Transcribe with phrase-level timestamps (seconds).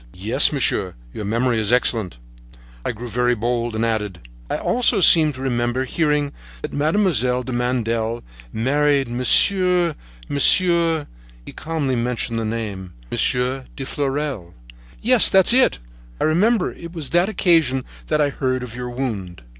[0.15, 2.17] "Yes, monsieur, your memory is excellent."
[2.83, 6.31] I grew very bold and added: "I also seem to remember hearing
[6.63, 11.05] that Mademoiselle de Mandel married Monsieur—Monsieur—"
[11.45, 14.55] He calmly mentioned the name: "Monsieur de Fleurel."
[15.03, 15.77] "Yes, that's it!
[16.19, 19.43] I remember it was on that occasion that I heard of your wound."